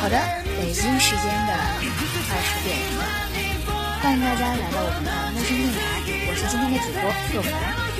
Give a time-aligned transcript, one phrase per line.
[0.00, 0.20] 好的，
[0.58, 1.52] 北京时间的
[2.28, 2.76] 二十点，
[4.02, 5.78] 欢迎大家来到我们的陌生电台，
[6.28, 7.02] 我是今天的主播
[7.32, 7.93] 若凡。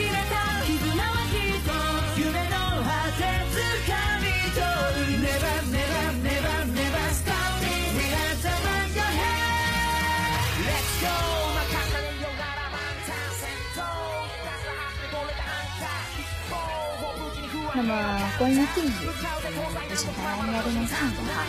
[17.94, 21.46] 么关于电影，我想大家应该都能看过哈。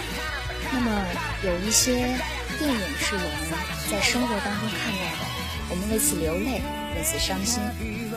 [0.72, 0.88] 那么
[1.44, 1.96] 有一些
[2.60, 3.50] 电影是我们
[3.90, 5.26] 在生活当中看到的，
[5.70, 6.62] 我们为此流泪，
[6.96, 7.62] 为此伤心，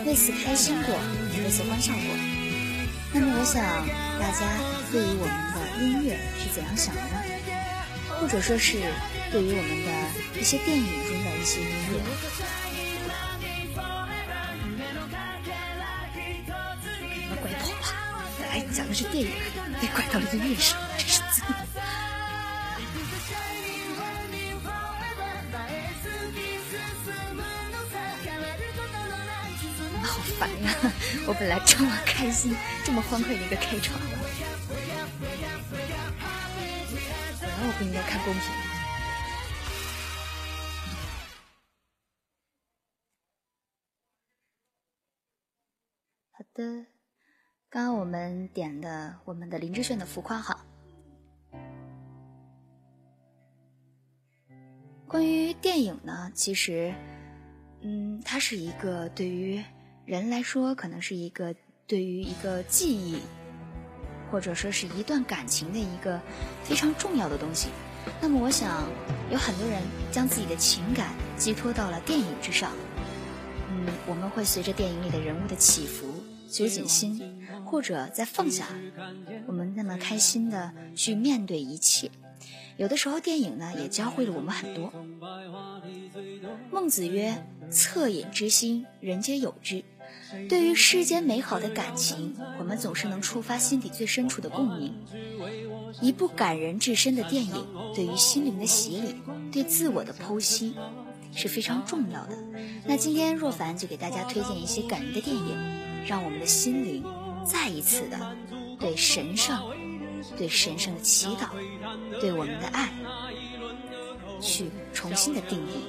[0.04, 0.94] 为此开心过，
[1.42, 2.14] 为此欢笑过。
[3.12, 3.64] 那么我想
[4.20, 4.44] 大家
[4.92, 7.16] 对于我们的音乐是怎样想的呢？
[8.20, 8.76] 或者说是
[9.32, 9.88] 对于我们的
[10.38, 11.96] 一些电影中的一些音乐？
[18.78, 19.30] 讲的是电影，
[19.80, 21.42] 被拐到了音乐上，真是醉。
[29.90, 30.66] 你们好烦呀！
[31.26, 33.98] 我本来这么开心、这么欢快的一个开场，
[37.40, 38.42] 本来我不应该看公屏。
[46.30, 46.97] 好的。
[47.70, 50.64] 刚刚我们点的我们的林志炫的《浮夸》哈。
[55.06, 56.94] 关于电影呢，其实，
[57.82, 59.62] 嗯，它是一个对于
[60.06, 61.54] 人来说，可能是一个
[61.86, 63.18] 对于一个记忆，
[64.30, 66.18] 或者说是一段感情的一个
[66.64, 67.68] 非常重要的东西。
[68.18, 68.88] 那么，我想
[69.30, 72.72] 有很多人将自己的情感寄托到了电影之上。
[73.70, 76.06] 嗯，我们会随着电影里的人物的起伏，
[76.48, 77.46] 揪紧心。
[77.68, 78.66] 或者再放下，
[79.46, 82.10] 我们那么开心的去面对一切。
[82.78, 84.90] 有的时候，电影呢也教会了我们很多。
[86.70, 89.84] 孟子曰：“恻隐之心，人皆有之。”
[90.48, 94.94] 对于世间美好的感情，我们总是能触发心底最深处的共鸣。
[96.00, 99.14] 一部感人至深的电影，对于心灵的洗礼，
[99.52, 100.74] 对自我的剖析，
[101.34, 102.38] 是非常重要的。
[102.86, 105.56] 那今天若凡就给大家推荐一些感人的电影，
[106.06, 107.02] 让我们的心灵。
[107.48, 108.36] 再一次的
[108.78, 109.58] 对神圣、
[110.36, 111.48] 对神圣的祈祷、
[112.20, 112.90] 对我们的爱，
[114.38, 115.88] 去重新的定义。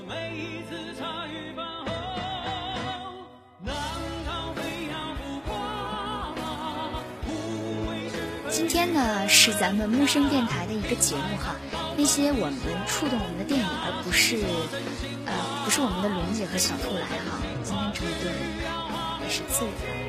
[8.50, 11.56] 今天呢是咱们木生电台的一个节目哈，
[11.98, 12.56] 那些我们
[12.88, 14.38] 触动我们的电影，而不是
[15.26, 15.34] 呃
[15.66, 17.42] 不是我们的龙姐和小兔来哈。
[17.64, 18.40] 今天这部电影
[19.24, 20.09] 也是自然。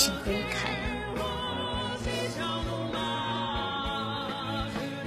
[0.00, 0.72] 情何以堪？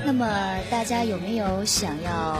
[0.05, 0.27] 那么
[0.69, 2.37] 大家有没有想要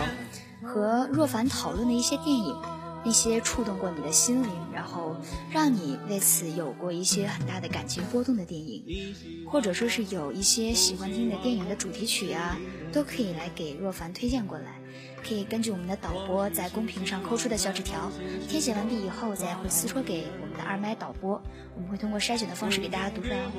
[0.62, 2.56] 和若凡讨论的一些电影？
[3.04, 5.16] 那些触动过你的心灵，然后
[5.52, 9.16] 让你为此有过一些很大的感情波动的电影，
[9.50, 12.56] 或者说是有一些喜欢听的电影的主题曲呀，
[12.92, 14.80] 都可以来给若凡推荐过来。
[15.28, 18.12] 可以根据我们的导播在公屏上抠出的小纸条，
[18.48, 21.42] 填写完毕以后，再会私戳给我们的二麦导播，
[21.76, 23.52] 我们会通过筛选的方式给大家读出来哦。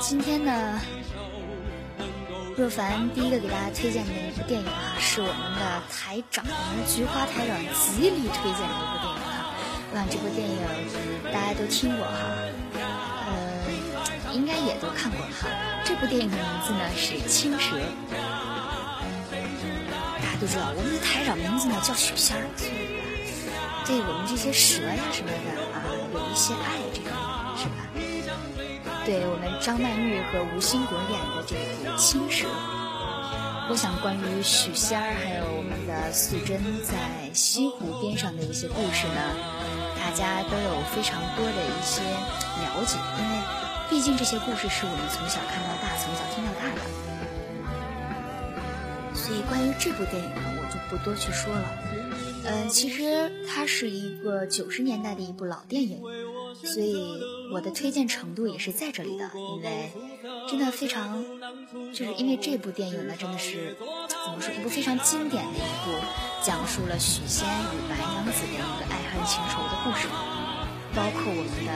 [0.00, 0.80] 今天呢，
[2.56, 9.52] 若凡第一个给大家推荐的一部电影哈，是我们的台长，我们的菊花台长极力推荐的一部电影哈。
[9.92, 10.56] 我想这部电影
[11.30, 12.16] 大家都听过哈，
[13.28, 15.46] 呃，应该也都看过哈。
[15.84, 17.76] 这部电影的名字呢是《青蛇》，
[20.16, 22.48] 大家都知道我们的台长名字呢叫许仙儿，
[23.84, 25.36] 对我们这些蛇呀什么的
[25.76, 25.84] 啊
[26.14, 27.10] 有一些爱，这个
[27.60, 27.84] 是吧？
[29.10, 32.46] 对我们张曼玉和吴兴国演的这部《青蛇》，
[33.68, 36.94] 我想关于许仙儿还有我们的素贞在
[37.34, 39.34] 西湖边上的一些故事呢，
[39.98, 42.00] 大家都有非常多的一些
[42.62, 43.34] 了解，因为
[43.90, 46.80] 毕竟这些故事是我们从小看到大，从小听到大的，
[49.12, 51.66] 所以关于这部电影呢，我就不多去说了。
[52.42, 56.00] 嗯，其实它是一个九十年代的一部老电影，
[56.62, 56.94] 所以
[57.52, 59.90] 我的推荐程度也是在这里的，因为
[60.48, 61.24] 真的非常，
[61.92, 63.76] 就是因为这部电影呢，真的是
[64.08, 65.92] 怎么说，一部非常经典的一部，
[66.42, 70.06] 讲述了许仙与白娘子的一个爱恨情仇的故事，
[70.94, 71.72] 包括我们的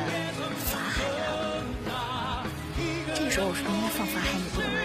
[0.65, 1.03] 法海
[1.91, 2.47] 啊。
[3.15, 4.37] 这个时候我是不应该放法海？
[4.37, 4.79] 你不懂爱。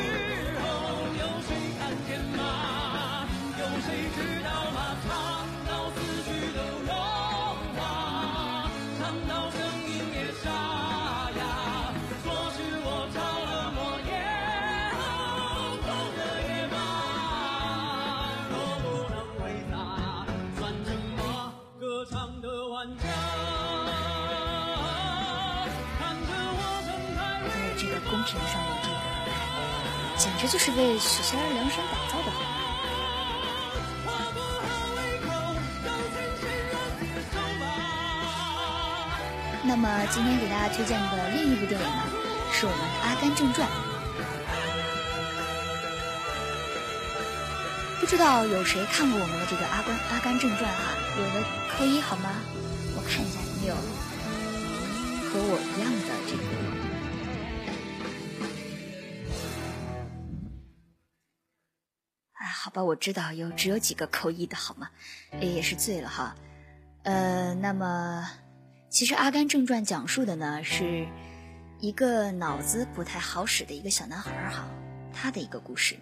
[3.59, 4.58] 公
[30.19, 32.31] 简直就是为许仙儿量身打造的。
[39.63, 42.03] 那么今天给大家推荐的另一部电影呢，
[42.51, 43.65] 是我们的《阿甘正传》。
[48.01, 50.91] 不知道有谁看过我们的这个《阿甘阿甘正传》哈？
[51.17, 51.45] 有的
[51.77, 52.31] 扣一好吗？
[52.97, 53.75] 我看一下有没有
[55.29, 56.78] 和我一样的这个。
[62.69, 64.91] 好吧，我知道有只有几个扣一的好吗？
[65.41, 66.35] 也是醉了哈。
[67.01, 68.29] 呃，那么
[68.89, 71.07] 其实《阿甘正传》讲述的呢，是
[71.79, 74.69] 一个脑子不太好使的一个小男孩哈，
[75.11, 75.97] 他的一个故事。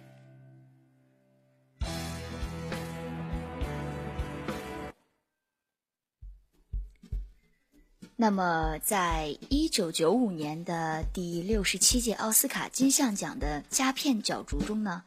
[8.14, 15.04] 那么，在一九九五年的第六十七届奥斯卡金像奖的佳片角逐中呢？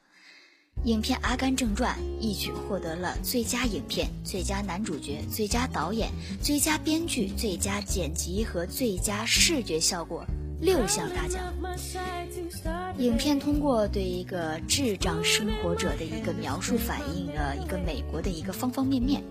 [0.85, 6.09] 影片《阿甘正传》一举获得了最佳影片、最佳男主角、最佳导演、
[6.41, 10.25] 最佳编剧、最佳剪辑和最佳视觉效果
[10.59, 11.53] 六项大奖。
[12.97, 19.21] 影片通过对一个智障生活者的一个描述，反映了一个美国的一个方方面面，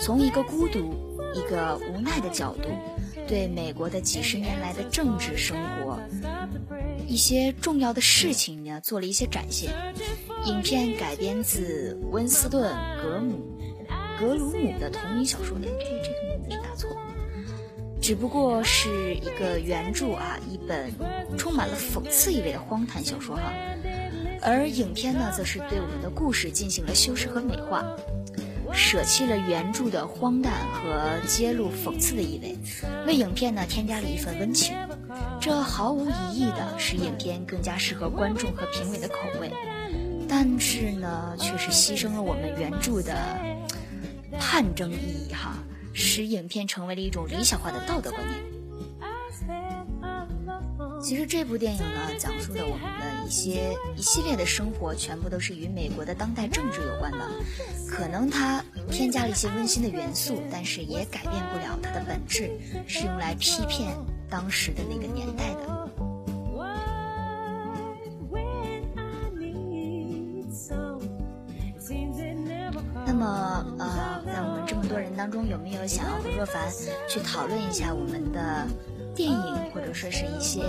[0.00, 2.68] 从一个孤独、一个无奈的角度，
[3.26, 5.98] 对美国的几十年来的政治生活。
[7.06, 9.70] 一些重要的事情呢，做了一些展现。
[10.46, 13.40] 影片改编自温斯顿·格姆
[14.18, 16.88] 格鲁姆的同名小说，哎，这这个名字是打错，
[18.00, 20.90] 只不过是一个原著啊，一本
[21.36, 23.52] 充满了讽刺意味的荒诞小说哈。
[24.40, 27.84] 而影片呢，则是对我们的故事进行了修饰和美化，
[28.72, 32.56] 舍弃了原著的荒诞和揭露讽刺的意味，
[33.06, 34.74] 为影片呢添加了一份温情。
[35.40, 39.52] 这毫无疑义的使影片更加适合观众和评委的口味，
[40.28, 43.14] 但是呢，却是牺牲了我们原著的
[44.38, 44.94] 探争意
[45.28, 45.56] 义哈，
[45.92, 48.61] 使影片成为了一种理想化的道德观念。
[51.02, 57.18] 其实这部电影呢，讲述的我们的一些一系列的生活，全部都是与美国的当代政治有关的。
[57.88, 62.50] 可能它添加了一些温馨的元素，但是也改变不了它的本质，
[62.86, 63.92] 是用来批骗。
[64.30, 65.82] 当时的那个年代的。
[73.04, 76.66] 那么，呃，在我们这么多人当中，有没有想要和若凡
[77.06, 78.66] 去讨论一下我们的
[79.22, 80.60] 电影，或者说是一些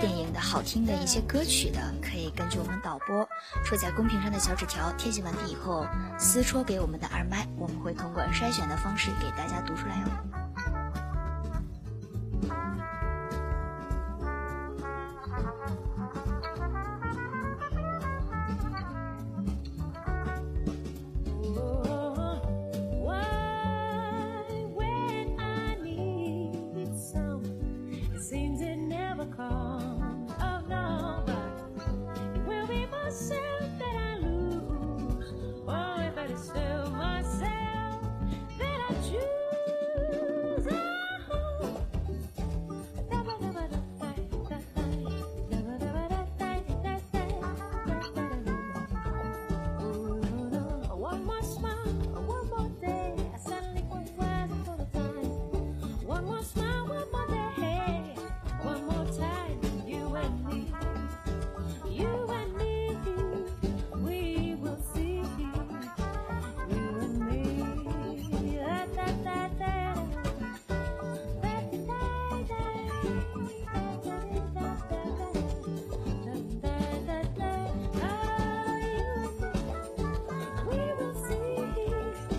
[0.00, 1.78] 电影的好听的一些歌曲的？
[2.02, 3.28] 可以根据我们导播
[3.64, 5.86] 戳在公屏上的小纸条填写完毕以后，
[6.18, 10.45] 私戳给我们的二麦，我们会通过筛选的方式给大家读出来哦。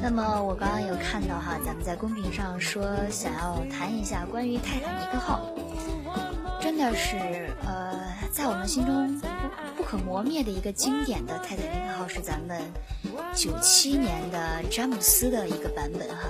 [0.01, 5.53] 那么我刚刚有看到哈，咱们在公屏上说想要谈一下关于泰坦尼克号，
[6.61, 7.17] 真的是
[7.65, 7.99] 呃，
[8.31, 9.19] 在我们心中
[9.75, 12.61] 不可磨灭的一个经典的泰坦尼克号是咱们
[13.33, 16.29] 九七年的詹姆斯的一个版本哈。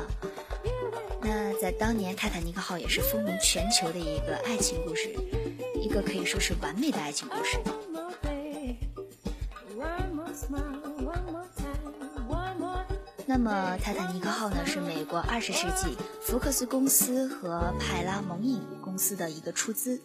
[1.22, 5.14] 那在当年，泰坦尼克号也是风靡全球的一个爱情故事，
[5.80, 7.58] 一个可以说是完美的爱情故事。
[13.48, 20.02] 么，泰坦尼克号呢，是美国二十世纪福克斯公司和派拉蒙影公司的一个出资，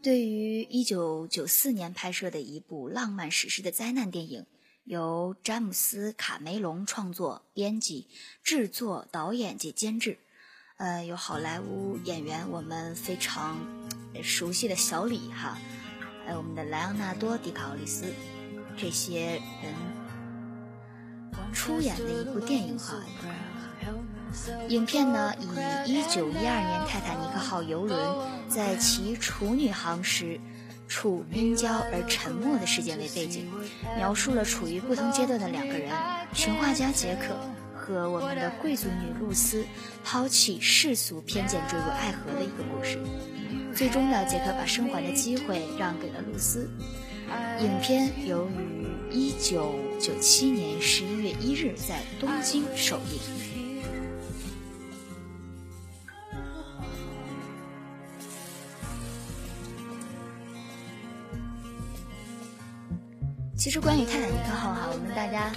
[0.00, 4.46] 对于一九九四年拍摄的一部浪漫史诗的灾难电影，
[4.84, 8.06] 由詹姆斯·卡梅隆创作、编辑、
[8.44, 10.18] 制作、导演及监制。
[10.76, 13.58] 呃，有好莱坞演员我们非常
[14.22, 15.58] 熟悉的小李哈，
[16.24, 18.04] 还有我们的莱昂纳多·迪卡奥利斯
[18.76, 19.97] 这些人。
[21.52, 22.96] 出演的一部电影哈，
[24.68, 25.34] 影片呢
[25.86, 27.98] 以一九一二年泰坦尼克号游轮
[28.48, 30.38] 在其处女航时
[30.86, 33.50] 处晕礁而沉没的事件为背景，
[33.96, 35.90] 描述了处于不同阶段的两个人——
[36.32, 37.36] 群画家杰克
[37.74, 39.64] 和我们的贵族女露丝
[40.04, 42.98] 抛弃世俗偏见坠入爱河的一个故事。
[43.74, 46.70] 最终呢，杰克把生还的机会让给了露丝。
[47.60, 48.77] 影片由于
[49.10, 53.18] 一九九七年十一月一日在东京首映。
[63.56, 65.52] 其实关于泰坦尼克号哈，我们大家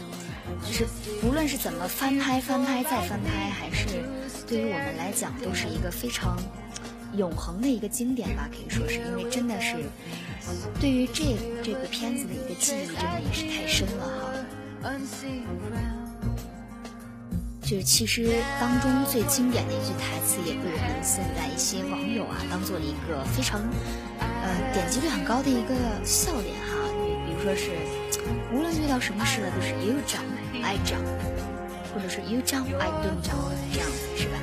[0.65, 0.86] 就是
[1.24, 4.03] 无论是怎么翻拍、翻拍再翻拍，还是
[4.48, 6.36] 对于我们来讲，都是一个非常
[7.15, 9.75] 永恒的一个经典吧，可以说是因为真的是。
[10.79, 14.33] 对于这这个片子的一个记忆，真的也是太深了哈。
[17.62, 18.27] 就是其实
[18.60, 23.62] 当中最经典的一句台词，也被我们现在一些网友啊，当做了一个非常
[24.19, 26.75] 呃点击率很高的一个笑点哈。
[27.25, 27.71] 比如说是，
[28.51, 30.27] 无论遇到什么事了，都是 you jump
[30.62, 31.07] I jump，
[31.93, 34.36] 或者是 you jump I don't jump 这样子是吧？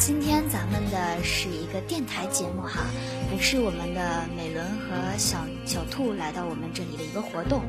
[0.00, 2.80] 今天咱们的是一个电台节目哈，
[3.30, 7.60] 也是我们的美伦和小小兔来到我们这里的一个活动，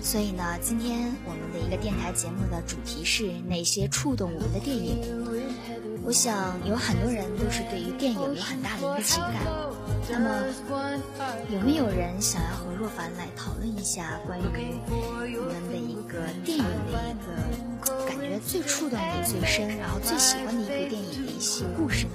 [0.00, 4.96] 所以呢，今天我们的一个电台节目的主题是哪些触动我们的电影？
[6.04, 9.42] 我想有很多人都是对于电影有很大的一个情感，
[10.08, 10.30] 那么
[11.50, 14.44] 有没有人想要和若凡来讨论一下关于
[15.36, 18.06] 我们的一个电影的一个？
[18.06, 22.12] 感觉最触动你最深，然后最喜欢的一部电影一些故事呢？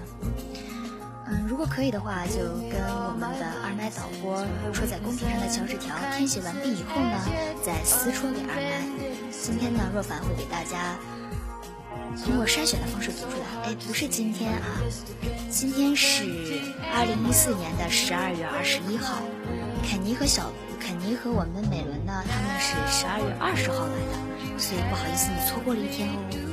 [1.28, 2.42] 嗯，如果可以的话，就
[2.74, 7.22] 跟我们的二麦导播戳在公屏上的小纸条填写完毕以后呢，
[7.64, 8.82] 再私戳给二麦。
[9.30, 10.98] 今天呢，若凡会给大家
[12.26, 13.70] 通过筛选的方式读出来。
[13.70, 14.82] 哎，不是今天啊，
[15.52, 16.24] 今天是
[16.92, 19.22] 二零一四年的十二月二十一号，
[19.88, 20.52] 肯尼和小。
[20.82, 26.51] 肯尼和我们美伦呢，他们是十二月二十号来的，所以不好意思，你错过了一天哦。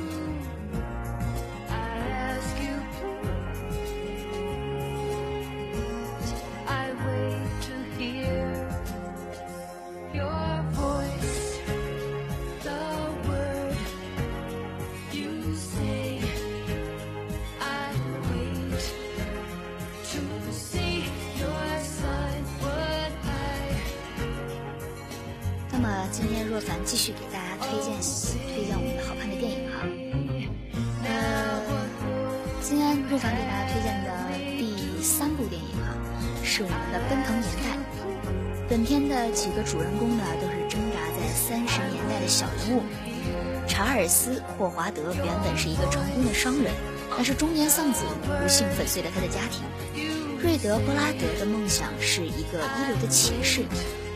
[44.99, 46.73] 德原本是一个成功的商人，
[47.15, 49.63] 但是中年丧子不幸粉碎了他的家庭。
[50.41, 53.61] 瑞德·布拉德的梦想是一个一流的骑士。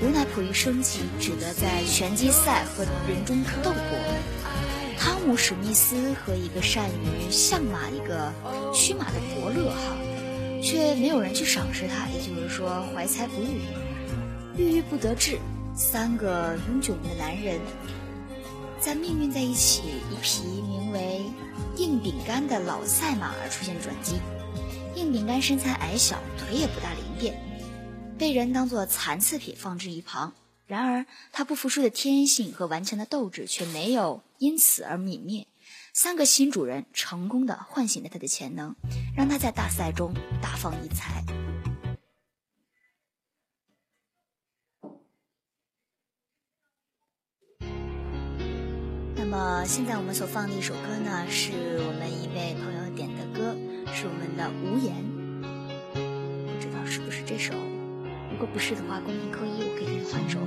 [0.02, 4.00] 无奈迫于生计，只得在拳击赛和人中斗过。
[4.98, 8.34] 汤姆·史密斯和一个善于相马、一个
[8.74, 9.96] 驱马的伯乐哈，
[10.62, 13.62] 却没有人去赏识他，也就是说怀才不遇，
[14.58, 15.38] 郁郁不得志。
[15.76, 17.60] 三个永久的男人，
[18.84, 21.24] 在命运在一起，一匹名为
[21.78, 24.20] 硬饼干的老赛马而出现转机。
[24.98, 27.34] 硬饼干身材矮小，腿也不大灵便。
[28.18, 30.34] 被人当作残次品放置一旁，
[30.68, 35.48] 然而他不服输的天性和顽强的斗志却没有因此而泯灭。
[35.94, 38.76] 三个新主人成功的唤醒了他的潜能，
[39.16, 41.24] 让他在大赛中大放异彩。
[49.34, 51.54] 么现在我们所放的一首歌呢，是
[51.88, 53.58] 我们一位朋友点的歌，
[53.92, 54.94] 是我们的《无言》，
[56.46, 57.56] 不知道是不是这首？
[58.32, 60.38] 如果不是的话，公屏扣一，我可以给你换首。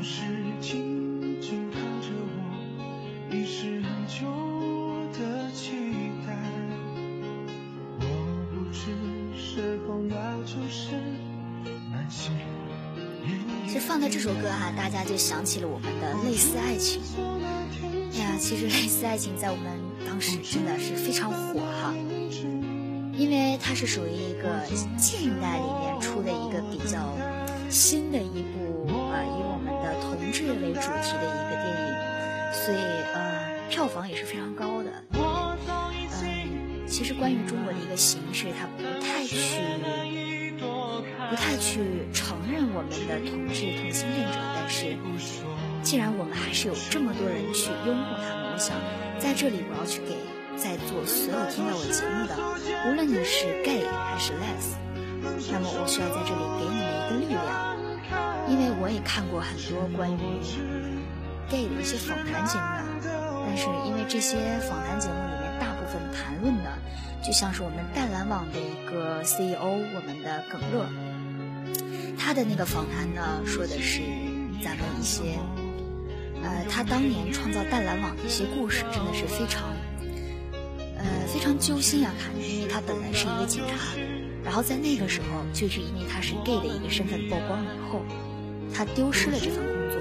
[13.66, 17.02] 其实放的这首歌哈，大家就想起了我们的《类似爱情》。
[18.38, 21.94] 其实《类似爱情》在我们当时真的是非常火哈，
[23.16, 24.64] 因为它是属于一个
[24.96, 27.16] 近代里面出的一个比较
[27.70, 31.94] 新的一部呃以我们的同志为主题的一个电影，
[32.52, 32.78] 所以
[33.14, 33.18] 呃
[33.68, 34.90] 票房也是非常高的。
[36.22, 39.36] 嗯，其实关于中国的一个形式，它不太去。
[41.28, 44.96] 不太去承认我们的同志同性恋者，但是
[45.86, 48.74] 既然我们还是有这么多人去拥护他们，我想
[49.20, 50.18] 在这里我要去给
[50.58, 52.34] 在座所有听到我节目的，
[52.90, 54.74] 无论你是 gay 还是 les，
[55.52, 57.78] 那么我需要在这里给你们一个力量，
[58.50, 60.42] 因为我也看过很多关于
[61.46, 63.06] gay 的一些访谈节目，
[63.46, 66.82] 但是因为这些访谈节目里面大部分谈论的，
[67.22, 70.90] 就像是我们淡蓝网的一个 CEO，我们的耿乐。
[72.18, 74.02] 他的那个访谈呢，说的是
[74.64, 75.38] 咱们一些，
[76.42, 79.70] 呃，他当年创造淡蓝网的一些故事，真的是非常，
[80.98, 82.12] 呃，非常揪心啊！
[82.18, 83.76] 看，因为他本来是一个警察，
[84.44, 88.02] 然后在那个时候，就是因为他是 gay 的一个身份曝光以后，
[88.74, 89.96] 他丢失了这份工作。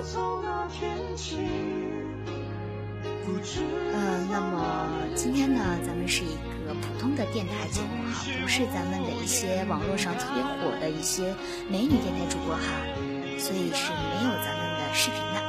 [3.94, 6.36] 呃，那么今天呢，咱们是一
[6.68, 11.34] 个普通的电台节目哈，不是咱们的一些网络上特别火的一些
[11.70, 12.62] 美女电台主播哈，
[13.38, 15.45] 所以是没有咱们的视频的。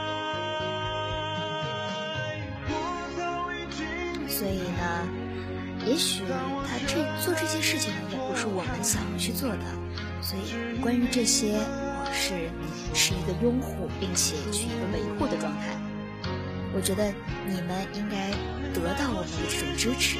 [5.96, 6.22] 也许
[6.68, 9.64] 他这做这些事情，也不是我们想要去做的。
[10.20, 12.50] 所以关于这些，我是
[12.92, 15.74] 是一个拥护并且去一个维护的状态。
[16.74, 17.10] 我觉得
[17.48, 18.28] 你们应该
[18.74, 20.18] 得到我们的这种支持。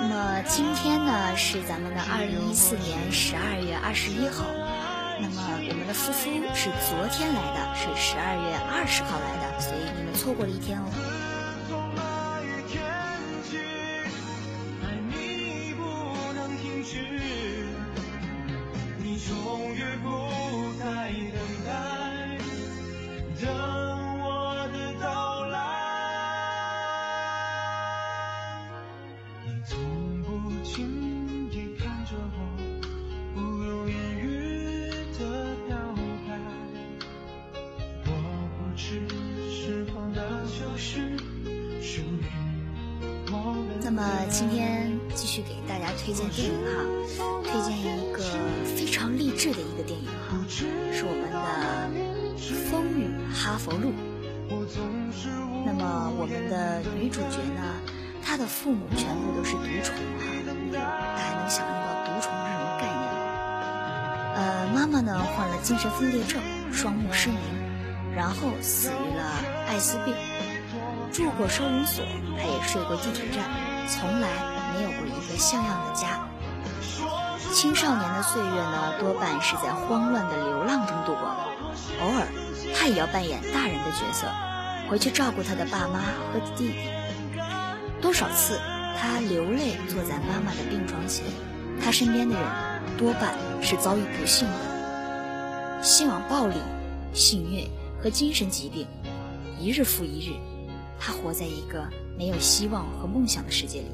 [0.00, 4.44] 那么今天呢是咱们的二零一四年十二月二十一号，
[5.22, 5.36] 那么
[5.68, 11.21] 我们的夫妇是昨天来的，是十二月二十号来的，所以你们错过了一天哦。
[43.84, 46.72] 那么今天继续给大家推荐电影哈，
[47.42, 48.22] 推荐一个
[48.76, 50.64] 非常励志的一个电影哈，是
[51.04, 51.36] 我们的
[52.70, 53.90] 《风雨哈佛路》。
[55.66, 57.62] 那么我们的女主角呢，
[58.22, 60.24] 她的父母全部都是独宠哈，
[60.72, 63.20] 大家能想象到独宠是什么概念吗？
[64.36, 64.40] 呃，
[64.74, 66.40] 妈妈呢患了精神分裂症，
[66.72, 67.38] 双目失明，
[68.16, 69.22] 然后死于了
[69.72, 70.14] 艾滋病。
[71.10, 72.04] 住过收容所，
[72.36, 73.42] 他也睡过地铁站，
[73.88, 74.28] 从来
[74.74, 76.28] 没有过一个像样的家。
[77.54, 81.36] 青少年的岁月呢，多半是在慌乱的流浪中度过的。
[82.02, 82.26] 偶尔，
[82.74, 84.26] 他也要扮演大人的角色，
[84.90, 86.00] 回去照顾他的爸妈
[86.32, 86.74] 和弟弟。
[88.02, 88.60] 多少次，
[88.98, 91.24] 他流泪坐在妈妈的病床前，
[91.82, 92.44] 他身边的人
[92.98, 96.56] 多半是遭遇不幸的，性网暴力、
[97.14, 97.66] 性虐
[98.02, 98.86] 和精神疾病，
[99.62, 100.32] 一日复一日。
[100.98, 103.88] 他活在一个没有希望和梦想的世界里，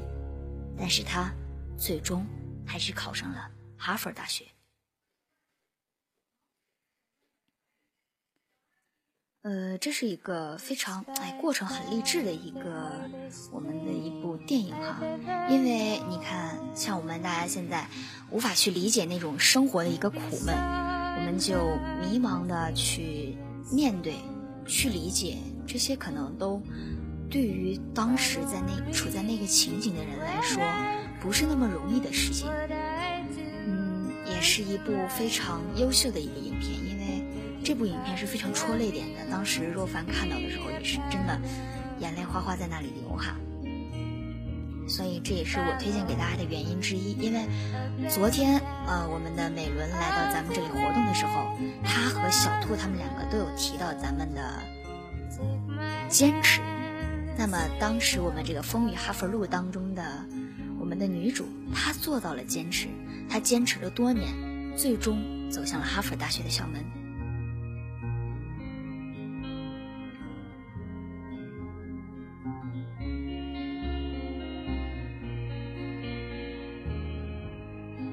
[0.77, 1.31] 但是他
[1.77, 2.25] 最终
[2.65, 4.45] 还是考上了哈佛大学。
[9.41, 12.91] 呃，这是一个非常哎过程很励志的一个
[13.51, 14.99] 我们的一部电影哈，
[15.49, 17.87] 因为你看，像我们大家现在
[18.29, 21.55] 无法去理解那种生活的一个苦闷，我们就
[22.01, 23.35] 迷茫的去
[23.71, 24.15] 面对、
[24.67, 25.37] 去理解
[25.69, 26.61] 这些，可能都。
[27.29, 30.63] 对于当时在那处在那个情景的人来说，
[31.21, 32.49] 不是那么容易的事情。
[33.67, 37.23] 嗯，也是一部非常优秀的一个影片，因为
[37.63, 39.19] 这部影片是非常戳泪点的。
[39.29, 41.39] 当时若凡看到的时候，也是真的
[41.99, 43.35] 眼泪哗哗在那里流哈。
[44.87, 47.11] 所以这也是我推荐给大家的原因之一。
[47.21, 47.45] 因为
[48.09, 51.45] 昨天呃，我们的美伦来到咱们这里活动的时候，
[51.83, 54.41] 他和小兔他们两个都有提到咱们的
[56.09, 56.61] 坚持。
[57.37, 60.03] 那么当时我们这个《风雨哈佛路》当中的
[60.79, 62.87] 我们的女主，她做到了坚持，
[63.29, 64.33] 她坚持了多年，
[64.75, 66.83] 最终走向了哈佛大学的校门。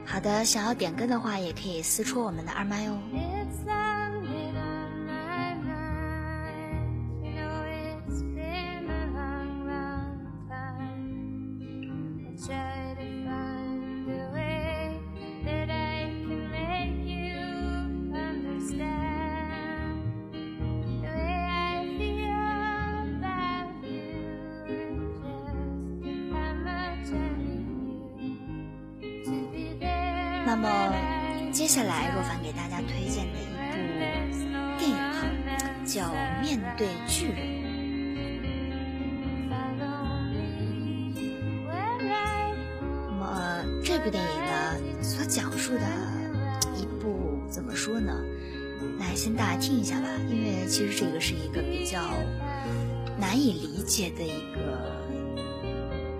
[0.04, 2.96] 好的，想要点歌的话，也可以私戳我们的二麦哦。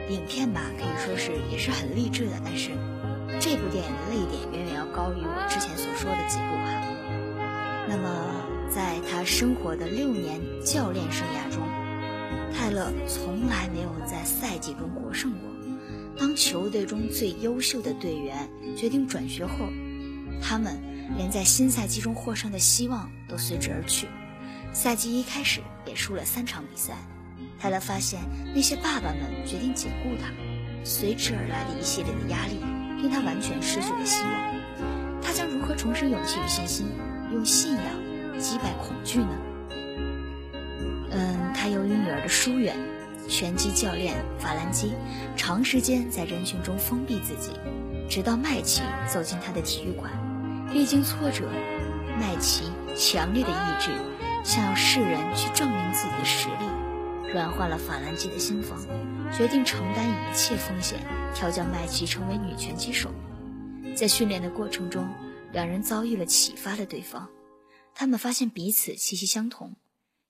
[0.09, 2.71] 影片吧，可以说是也是很励志的，但是。
[3.40, 6.81] 这部电影的泪点远远要高于我之前所说的几部哈。
[7.88, 11.62] 那么，在他生活的六年教练生涯中，
[12.55, 15.40] 泰勒从来没有在赛季中获胜过。
[16.19, 19.69] 当球队中最优秀的队员决定转学后，
[20.40, 20.81] 他们
[21.19, 24.07] 连在新赛季中获胜的希望都随之而去。
[24.73, 26.95] 赛季一开始也输了三场比赛，
[27.59, 28.21] 泰勒发现
[28.55, 30.31] 那些爸爸们决定解雇他，
[30.85, 32.61] 随之而来的一系列的压力。
[33.03, 34.33] 令他完全失去了希望，
[35.21, 36.87] 他将如何重拾勇气与信心，
[37.31, 39.37] 用信仰击败恐惧呢？
[41.11, 42.75] 嗯，他由于女儿的疏远，
[43.29, 44.95] 拳击教练法兰基
[45.37, 47.53] 长时间在人群中封闭自己，
[48.09, 50.11] 直到麦奇走进他的体育馆。
[50.73, 51.45] 历经挫折，
[52.19, 53.90] 麦奇强烈的意志，
[54.42, 56.64] 想要世人去证明自己的实力，
[57.33, 58.79] 软化了法兰基的心房，
[59.33, 60.99] 决定承担一切风险。
[61.35, 63.11] 调教麦琪成为女拳击手，
[63.95, 65.07] 在训练的过程中，
[65.53, 67.29] 两人遭遇了启发了对方。
[67.95, 69.77] 他们发现彼此气息相同，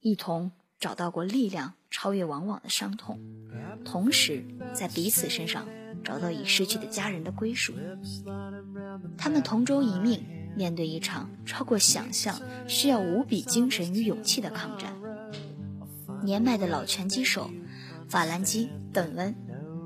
[0.01, 3.21] 一同找到过力量超越往往的伤痛，
[3.85, 5.69] 同时在彼此身上
[6.03, 7.73] 找到已失去的家人的归属。
[9.17, 10.25] 他们同舟一命，
[10.57, 14.93] 面对一场超过想象、需要无比精神与勇气的抗战。
[16.27, 17.51] 年迈的老拳击手
[18.09, 19.35] 法兰基·本恩。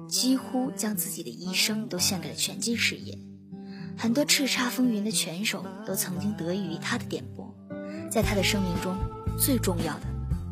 [0.08, 3.16] 几乎将自己的一生都献给了拳击事业，
[3.96, 7.54] 很多叱咤风云的拳手都曾经得益于他的点拨。
[8.10, 8.96] 在他的生命中，
[9.38, 10.06] 最重要的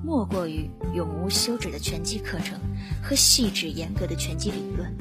[0.05, 2.57] 莫过于永无休止的拳击课程
[3.03, 4.94] 和细致严格的拳击理论。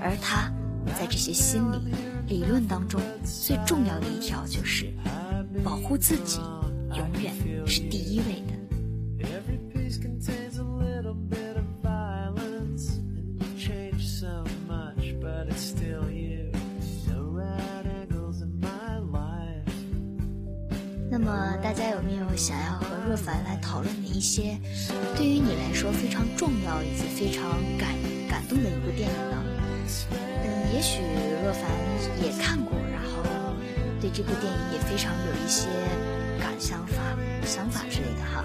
[0.00, 0.48] 而他
[0.96, 1.92] 在这些心理
[2.28, 4.94] 理论当中，最重要的一条就是
[5.64, 6.38] 保护自己，
[6.96, 7.34] 永远
[7.66, 8.49] 是第一位的。
[22.40, 24.58] 想要和若凡来讨论的一些
[25.14, 27.44] 对于你来说非常重要以及非常
[27.76, 27.90] 感
[28.30, 29.44] 感动的一部电影呢？
[30.10, 31.02] 嗯，也许
[31.44, 31.62] 若凡
[32.24, 33.22] 也看过，然后
[34.00, 35.68] 对这部电影也非常有一些
[36.40, 37.02] 感想法、
[37.44, 38.42] 想法之类的哈。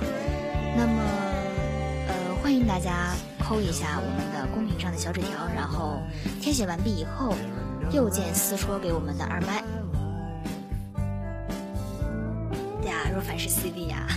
[0.76, 1.02] 那么，
[2.10, 6.02] 呃，欢迎大家扣一下我们的公屏上的小纸条，然后
[6.42, 7.34] 填写完毕以后，
[7.94, 9.64] 右键私戳给我们的二麦。
[13.26, 14.08] 凡是 CD 呀。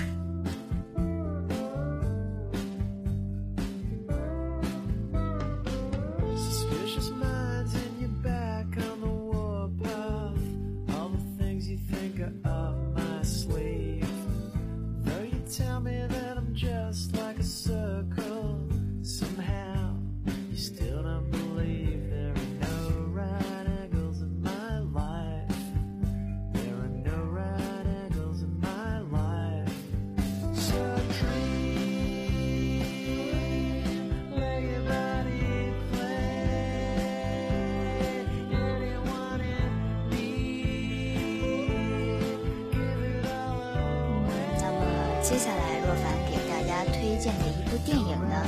[45.28, 48.46] 接下来，若凡给大家推荐的一部电影呢，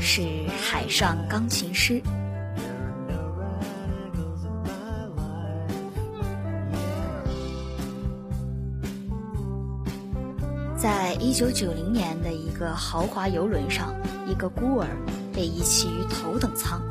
[0.00, 0.22] 是
[0.60, 2.00] 《海上钢琴师》。
[10.76, 13.94] 在一九九零年的一个豪华游轮上，
[14.26, 14.88] 一个孤儿
[15.32, 16.82] 被遗弃于头等舱，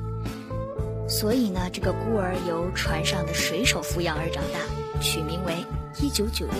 [1.09, 5.65] 所以呢，这个孤儿由船上的水手抚养而长大，取名为
[5.99, 6.55] 一九九零。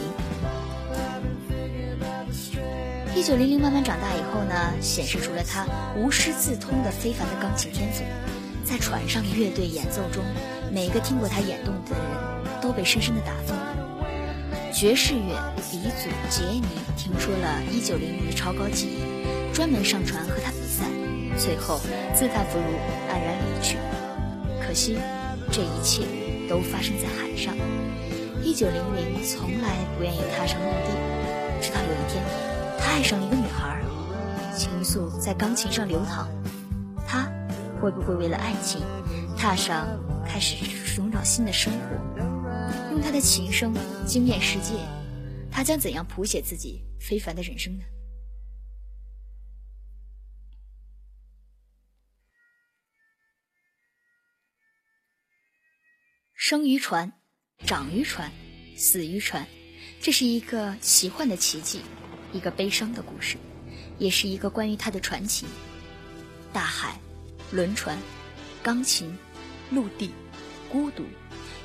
[3.15, 8.03] 一九零零慢慢长大以后呢，显示出了他无师自通的非凡的钢琴天赋，
[8.65, 10.21] 在船上的乐队演奏中，
[10.69, 13.55] 每个听过他演奏的人都被深深的打动。
[14.73, 18.99] 爵士乐鼻祖杰尼听说了1900的超高技艺，
[19.53, 20.83] 专门上船和他比赛，
[21.37, 21.79] 最后
[22.13, 22.75] 自叹弗如，
[23.09, 23.77] 黯然离去。
[24.61, 24.97] 可惜，
[25.49, 26.03] 这一切
[26.49, 27.55] 都发生在海上。
[28.43, 30.91] 1900从来不愿意踏上陆地，
[31.61, 32.21] 直到有一天，
[32.85, 33.83] 爱上了一个女孩，
[34.55, 36.29] 情愫在钢琴上流淌。
[37.05, 37.29] 他
[37.81, 38.81] 会不会为了爱情，
[39.37, 39.85] 踏上
[40.25, 42.23] 开始寻找新的生活？
[42.91, 43.73] 用他的琴声
[44.07, 44.79] 惊艳世界，
[45.51, 47.83] 他将怎样谱写自己非凡的人生呢？
[56.33, 57.11] 生于船，
[57.65, 58.31] 长于船，
[58.77, 59.45] 死于船，
[59.99, 61.81] 这是一个奇幻的奇迹，
[62.35, 63.37] 一个悲伤的故事，
[63.97, 65.45] 也是一个关于他的传奇。
[66.51, 66.99] 大海，
[67.49, 67.97] 轮船，
[68.61, 69.17] 钢琴，
[69.71, 70.11] 陆地，
[70.69, 71.05] 孤独。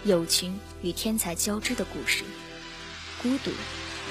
[0.04, 2.22] 友情与天才交织的故事，
[3.20, 3.50] 孤独。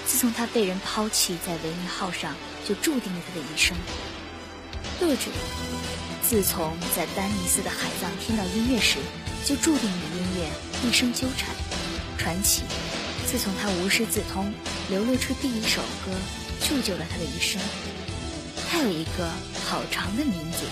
[0.05, 2.35] 自从他被人抛弃在维尼号上，
[2.67, 3.75] 就注定了他的一生。
[4.99, 5.31] 乐者，
[6.21, 8.97] 自从在丹尼斯的海葬听到音乐时，
[9.45, 10.49] 就注定与音乐
[10.87, 11.55] 一生纠缠。
[12.17, 12.63] 传奇，
[13.25, 14.51] 自从他无师自通，
[14.89, 16.11] 流露出第一首歌，
[16.61, 17.61] 铸就了他的一生。
[18.69, 19.29] 他有一个
[19.65, 20.65] 好长的名字，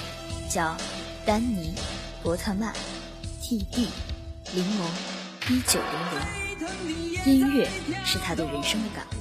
[0.49, 0.77] 叫
[1.25, 1.73] 丹尼·
[2.23, 2.73] 伯特曼
[3.41, 3.87] ，T.D。
[4.53, 4.83] 柠檬，
[5.51, 6.63] 一九零
[7.25, 7.69] 零，音乐
[8.05, 9.16] 是他对人生的感悟。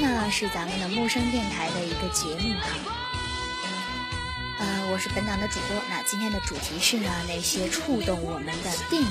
[0.00, 2.66] 呢，是咱们的木生电台的一个节目哈。
[4.92, 9.08] 我是本档的主播，那今天的主题是呢，那些触动我们的电影。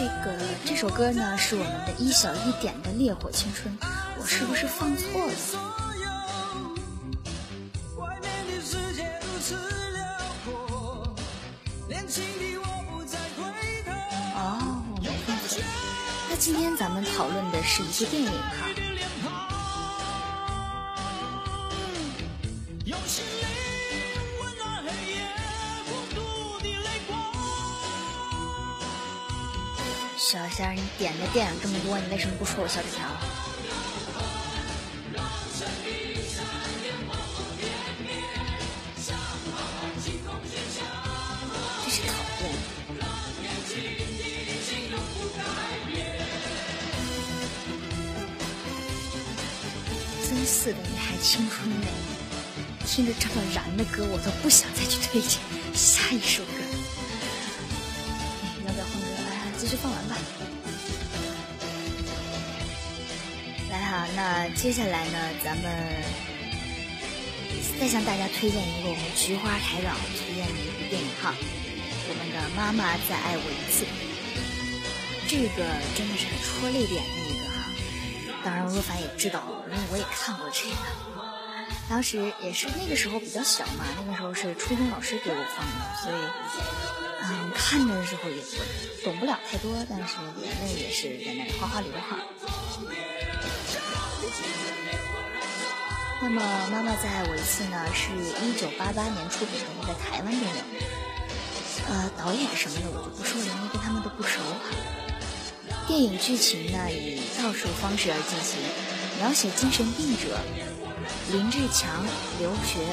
[0.00, 0.34] 这个
[0.64, 3.78] 这首歌呢，是我们的一小一点的《烈火青春》，
[4.18, 5.32] 我是不是放错了？
[14.36, 15.62] 哦，我没放错。
[16.30, 18.69] 那今天咱们讨论的是一部电影哈。
[30.30, 33.04] 小仙儿，你点的电影这么多，你为什么不说我小纸条？
[41.82, 42.12] 真是讨
[42.44, 42.54] 厌！
[50.28, 51.88] 真是的，你还青春美？
[52.86, 55.40] 听着这么燃的歌，我都不想再去推荐
[55.74, 56.69] 下一首歌。
[64.14, 65.64] 那接下来呢，咱们
[67.78, 71.34] 再向大家推荐一个我们菊花台长推荐的一部电影哈，
[72.08, 73.84] 我们的《妈妈再爱我一次》。
[75.28, 75.64] 这个
[75.96, 77.70] 真的是很戳泪点的一个哈。
[78.44, 80.76] 当然，若凡也知道，因为我也看过这个。
[81.88, 86.14] 当时也是那个时候比较小嘛，那个时候是初中老师给我放的，所以。
[87.22, 88.42] 嗯，看着的时候也
[89.04, 92.18] 懂不了太多，但是眼泪也是在那里哗哗流哈。
[96.22, 98.12] 那么《妈妈再爱我一次》呢，是
[98.44, 100.62] 一九八八年出品的一个台湾电影。
[101.88, 104.38] 呃，导演什么的我就不说了，因为跟他们都不熟。
[105.88, 108.60] 电影剧情呢以倒数方式而进行，
[109.18, 110.38] 描写精神病者
[111.32, 112.04] 林志强
[112.38, 112.84] 留学，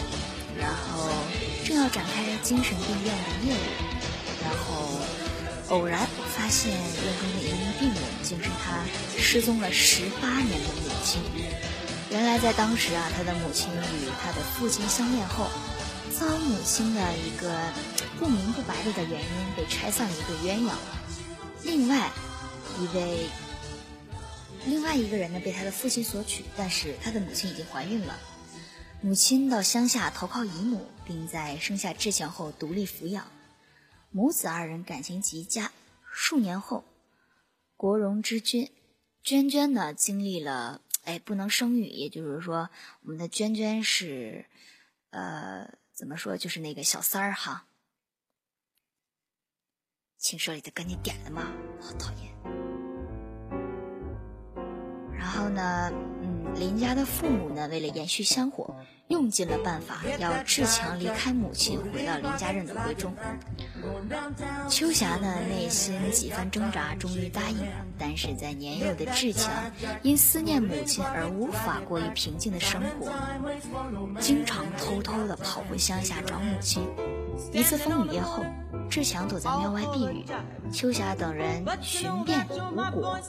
[0.57, 1.11] 然后
[1.65, 3.67] 正要展开精神病院的业务，
[4.39, 4.87] 然后
[5.75, 8.87] 偶然发现院中的一名病人竟是他
[9.19, 11.19] 失踪了十八年的母亲。
[12.09, 15.47] 原来在当时啊，他的母亲与他的父亲相恋后，
[16.17, 17.71] 遭母亲的一个
[18.17, 20.73] 不明不白的原因被拆散了一对鸳鸯。
[21.63, 22.11] 另外
[22.79, 23.27] 一位。
[24.65, 28.19] 另外一个人呢，被他的父亲所娶，但是他的母亲已经怀孕了。
[28.99, 33.27] 母亲到乡下投靠姨母，并在生下志强后独立抚养。
[34.11, 35.71] 母子二人感情极佳。
[36.11, 36.83] 数年后，
[37.77, 38.69] 国荣之君
[39.23, 42.69] 娟娟呢，经历了哎不能生育，也就是说，
[43.03, 44.45] 我们的娟娟是
[45.11, 47.65] 呃怎么说，就是那个小三儿哈。
[50.17, 51.49] 寝室里的跟你点了吗？
[51.79, 52.29] 好讨厌。
[55.17, 55.89] 然后呢，
[56.21, 58.75] 嗯，林家的父母呢，为了延续香火，
[59.07, 63.13] 用尽了办法，要志强离开母亲，回到林家认的闺中。
[64.69, 67.71] 秋霞呢，内心几番挣扎，终于答应了。
[67.97, 69.71] 但是在年幼的志强
[70.03, 73.11] 因思念母亲而无法过于平静的生活，
[74.19, 76.85] 经常偷偷的跑回乡下找母亲。
[77.53, 78.43] 一次风雨夜后。
[78.89, 80.23] 志强躲在庙外避雨，
[80.71, 83.19] 秋霞等人寻遍无果。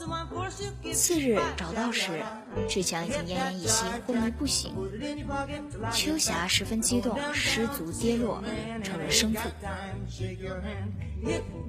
[0.92, 2.22] 次日找到时，
[2.68, 4.72] 志强已经奄奄一息，昏迷不醒。
[5.92, 8.42] 秋霞十分激动，失足跌落，
[8.82, 9.48] 成了生父。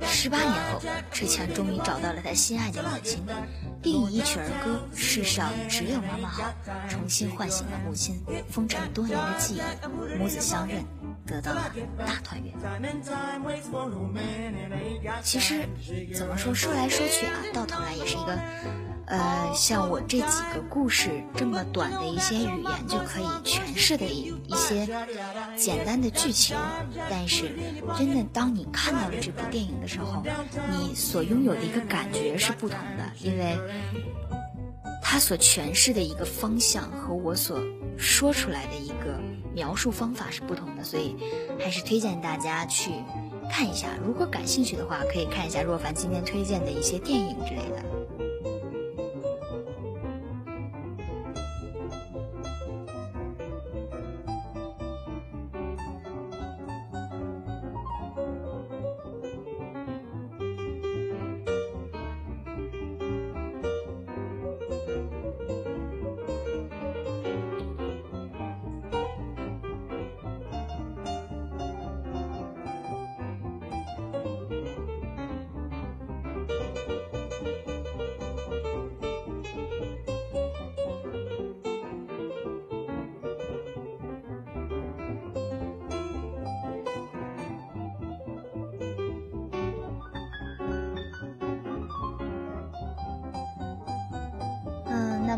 [0.01, 0.81] 十八年后，
[1.11, 3.23] 志强终于找到了他心爱的母亲，
[3.81, 6.43] 并以一曲儿歌《世上只有妈妈好》，
[6.89, 10.83] 重新唤醒了母亲封尘多年的记忆，母子相认。
[11.25, 12.51] 得到了大团圆。
[15.21, 15.69] 其实
[16.11, 18.35] 怎么说，说来说去啊，到头来也是一个，
[19.09, 24.87] 呃，像我这几个故事这么短的一些语言就可以诠释的一一些
[25.57, 26.55] 简单的剧情。
[27.09, 27.51] 但是，
[27.97, 30.23] 真的当你看到了这部电影的时候，
[30.71, 33.57] 你所拥有的一个感觉是不同的，因为
[35.01, 37.59] 它所诠释的一个方向和我所
[37.97, 39.19] 说出来的一个。
[39.51, 41.15] 描述方法是不同的，所以
[41.59, 42.91] 还是推荐大家去
[43.51, 43.87] 看一下。
[44.05, 47.83] 如果感兴趣的话，可以看一下若凡今天推荐的一些电影之类的。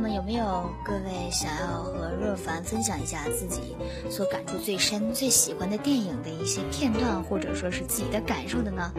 [0.02, 3.78] 那么有没有各位想要和若凡分享一下自己
[4.10, 8.92] 所感触最深、最喜欢的电影的一些片段，或者说是自己的感受的呢？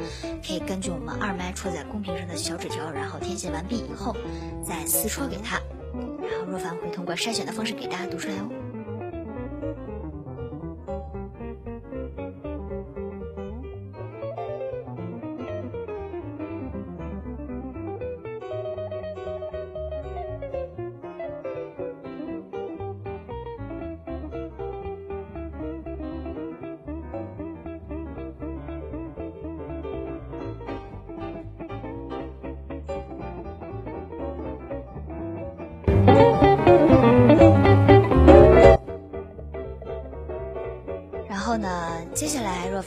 [0.46, 4.16] 可以根据我们二麦戳在公屏上的小纸条，然后填写完毕以后
[4.64, 5.60] 再私戳给他，
[6.20, 8.61] 然后若凡会通过筛选的方式给大家读出来哦。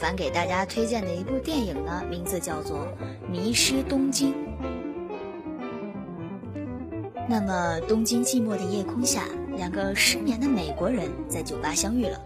[0.06, 2.86] 凡给大家推荐的一部电影呢，名字叫做
[3.28, 4.32] 《迷失东京》。
[7.28, 9.24] 那么，东京寂寞的夜空下，
[9.56, 12.22] 两个失眠的美国人在酒吧相遇了。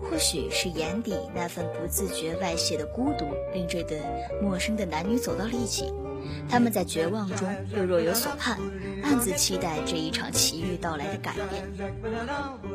[0.00, 4.00] 或许是眼底那份不自觉外泄的孤独，令这对
[4.40, 5.92] 陌生的男女走到了一起。
[6.48, 8.56] 他们在绝望中又若有所盼，
[9.02, 11.66] 暗自期待这一场奇遇到来的改变。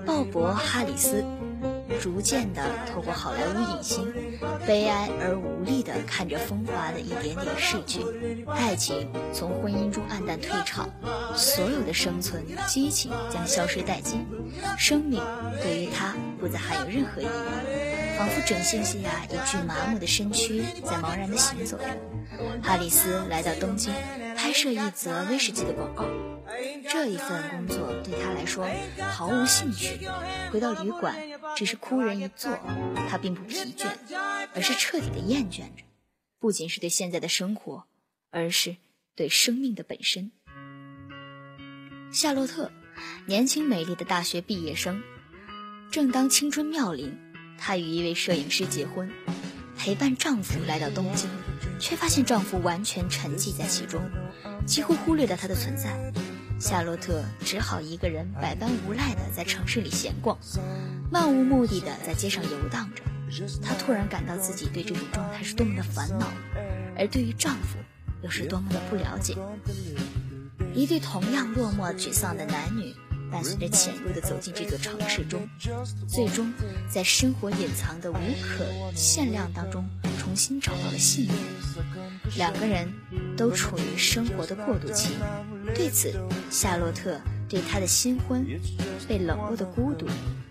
[0.05, 1.23] 鲍勃·哈里斯。
[2.01, 2.61] 逐渐地
[2.91, 4.11] 透过好莱坞影星，
[4.65, 8.01] 悲哀而无力地看着风华的一点点逝去，
[8.47, 10.89] 爱情从婚姻中黯淡退场，
[11.35, 14.25] 所有的生存激情将消失殆尽，
[14.77, 15.21] 生命
[15.61, 18.97] 对于他不再含有任何意义，仿佛枕芯下
[19.29, 21.85] 一具麻木的身躯在茫然地行走着。
[22.61, 23.93] 哈里斯来到东京。
[24.35, 26.03] 拍摄一则威士忌的广告。
[26.93, 28.69] 这一份工作对他来说
[29.09, 30.07] 毫无兴趣。
[30.51, 31.15] 回到旅馆，
[31.55, 32.55] 只是枯人一坐，
[33.09, 33.87] 他并不疲倦，
[34.53, 35.83] 而是彻底的厌倦着。
[36.37, 37.85] 不仅是对现在的生活，
[38.29, 38.77] 而是
[39.15, 40.31] 对生命的本身。
[42.11, 42.71] 夏洛特，
[43.25, 45.01] 年轻美丽的大学毕业生，
[45.89, 47.17] 正当青春妙龄，
[47.57, 49.11] 她与一位摄影师结婚，
[49.75, 51.27] 陪伴丈夫来到东京，
[51.79, 54.07] 却发现丈夫完全沉寂在其中，
[54.67, 56.13] 几乎忽略了她的存在。
[56.63, 60.37] 夏洛特只好一个人百般无奈地在城市里闲逛，
[61.11, 63.03] 漫无目的地在街上游荡着。
[63.61, 66.25] 她突然感到自己对这种状态是多么的烦恼，
[66.97, 67.77] 而对于丈夫
[68.21, 69.35] 又是多么的不了解。
[70.73, 72.95] 一对同样落寞沮丧的男女，
[73.33, 75.49] 伴随着潜入的走进这座城市中，
[76.07, 76.53] 最终
[76.87, 78.63] 在生活隐藏的无可
[78.95, 79.83] 限量当中
[80.19, 81.35] 重新找到了信念。
[82.37, 82.87] 两个人
[83.35, 85.15] 都处于生活的过渡期，
[85.73, 86.13] 对此，
[86.51, 87.19] 夏洛特
[87.49, 88.45] 对他的新婚
[89.07, 90.05] 被冷落的孤独。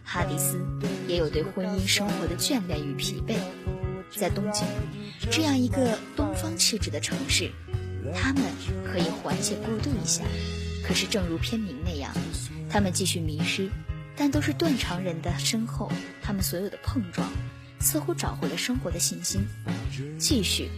[0.04, 0.60] 哈迪斯
[1.06, 3.36] 也有对婚姻生活的眷恋与疲惫，
[4.18, 4.66] 在东京
[5.30, 7.52] 这样一个东方气质的城市，
[8.12, 8.42] 他们
[8.84, 10.24] 可以缓解过渡一下。
[10.84, 12.12] 可是，正如片名那样，
[12.72, 13.68] 他们继续迷失，
[14.16, 15.92] 但都是断肠人的身后，
[16.22, 17.28] 他们所有的碰撞，
[17.80, 19.42] 似乎找回了生活的信心，
[20.18, 20.70] 继续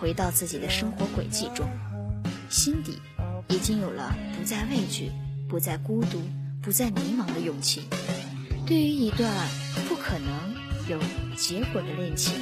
[0.00, 1.68] 回到自己的生活轨迹中，
[2.48, 3.00] 心底
[3.48, 5.10] 已经有了不再畏惧、
[5.48, 6.22] 不再孤独、
[6.62, 7.82] 不再迷茫的勇气。
[8.64, 9.28] 对于一段
[9.88, 10.54] 不可能
[10.88, 11.00] 有
[11.36, 12.32] 结果的恋情，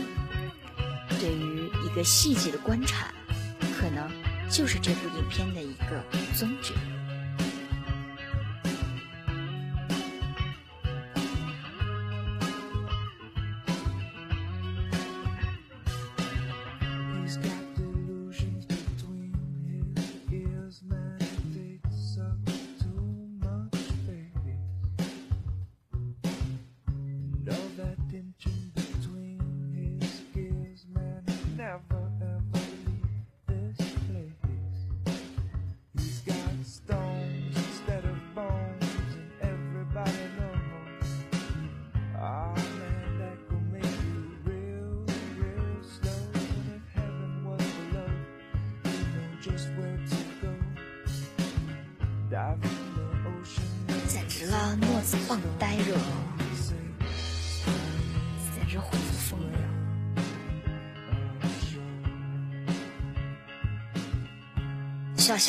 [1.18, 3.11] 对于一个细节的观察，
[3.80, 4.06] 可能
[4.50, 6.04] 就是这部影片的一个
[6.36, 6.74] 宗旨。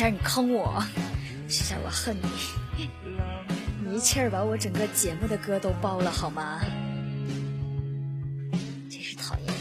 [0.00, 0.82] 小仙儿，你坑我，
[1.46, 2.88] 小仙儿，我恨你，
[3.84, 6.62] 你一气儿把我整个节目的歌都包了，好吗？
[8.90, 9.54] 真是讨厌。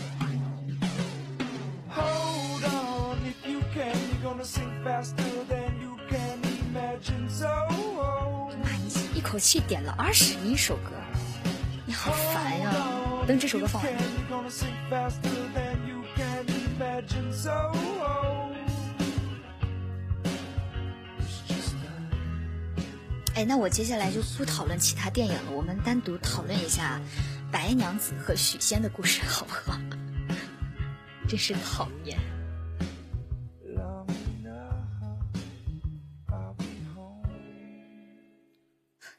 [8.64, 10.92] 妈一一口气点了二十一首歌，
[11.86, 12.74] 你好烦呀！
[13.28, 13.94] 等这首歌放完。
[23.40, 27.00] 哎，那我接下来就不讨论其他电影了，我们单独讨论一下
[27.50, 29.80] 白娘子和许仙的故事，好不好？
[31.26, 32.20] 真是讨厌。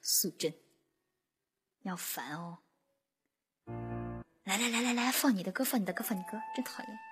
[0.03, 0.53] 素贞，
[1.81, 2.59] 要烦哦！
[4.45, 7.10] 来来来来来，放你的歌，放你的歌，放你的歌，真讨厌！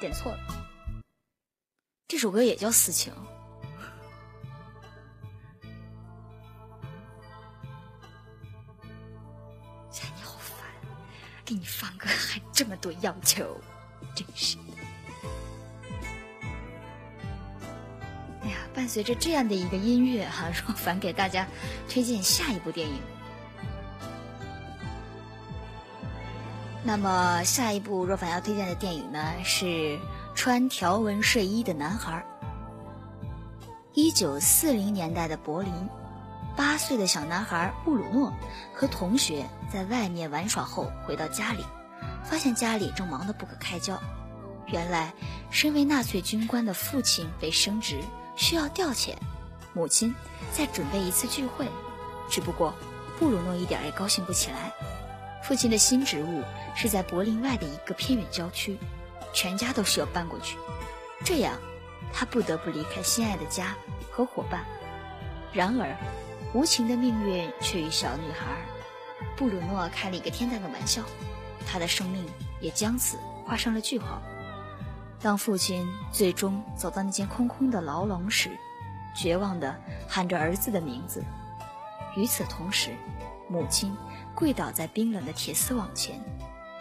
[0.00, 0.38] 点错了，
[2.08, 3.12] 这首歌也叫《私情》。
[10.00, 10.56] 哎，你好烦
[11.44, 13.60] 给你放歌还这么多要求，
[14.16, 14.56] 真是！
[18.42, 21.46] 哎呀，伴随着这样的一个音乐哈，若凡给大家
[21.90, 23.02] 推荐下一部电影。
[26.82, 29.98] 那么下一部若凡要推荐的电影呢，是
[30.34, 32.24] 穿条纹睡衣的男孩。
[33.92, 35.72] 一九四零年代的柏林。
[36.56, 38.30] 八岁的小男孩布鲁诺
[38.74, 41.64] 和同学在外面玩耍后回到家里，
[42.24, 43.98] 发现家里正忙得不可开交。
[44.66, 45.14] 原来，
[45.50, 48.00] 身为纳粹军官的父亲被升职，
[48.36, 49.14] 需要调遣；
[49.72, 50.14] 母亲
[50.52, 51.66] 在准备一次聚会。
[52.28, 52.74] 只不过，
[53.18, 54.72] 布鲁诺一点也高兴不起来。
[55.42, 56.42] 父亲的新职务
[56.74, 58.78] 是在柏林外的一个偏远郊区，
[59.32, 60.56] 全家都需要搬过去。
[61.24, 61.58] 这样，
[62.12, 63.74] 他不得不离开心爱的家
[64.10, 64.64] 和伙伴。
[65.52, 65.96] 然而，
[66.54, 68.46] 无情的命运却与小女孩
[69.36, 71.02] 布鲁诺开了一个天大的玩笑，
[71.66, 72.24] 他的生命
[72.60, 74.22] 也将此画上了句号。
[75.20, 78.50] 当父亲最终走到那间空空的牢笼时，
[79.14, 79.74] 绝望地
[80.08, 81.24] 喊着儿子的名字。
[82.16, 82.94] 与此同时，
[83.48, 83.96] 母亲
[84.40, 86.18] 跪倒在冰冷的铁丝网前，